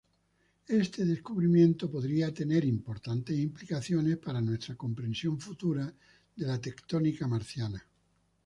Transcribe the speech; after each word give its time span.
Este 0.67 1.05
descubrimiento 1.05 1.87
podría 1.91 2.33
tener 2.33 2.65
importantes 2.65 3.37
implicaciones 3.37 4.17
para 4.17 4.41
nuestra 4.41 4.73
comprensión 4.73 5.39
futura 5.39 5.93
de 6.35 6.47
la 6.47 6.59
tectónica 6.59 7.27
marciana. 7.27 7.85